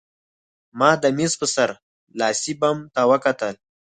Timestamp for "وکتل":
3.11-3.53